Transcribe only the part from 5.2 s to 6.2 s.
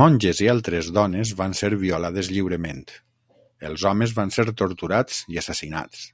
i assassinats.